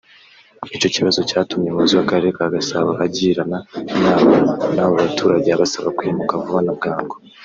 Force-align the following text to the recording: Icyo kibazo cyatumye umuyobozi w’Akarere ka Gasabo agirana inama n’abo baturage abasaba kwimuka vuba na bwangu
Icyo 0.75 0.87
kibazo 0.95 1.19
cyatumye 1.29 1.65
umuyobozi 1.69 1.93
w’Akarere 1.95 2.31
ka 2.37 2.47
Gasabo 2.55 2.91
agirana 3.05 3.57
inama 3.97 4.37
n’abo 4.73 4.93
baturage 5.01 5.49
abasaba 5.51 5.95
kwimuka 5.97 6.41
vuba 6.43 6.61
na 6.65 6.73
bwangu 6.77 7.15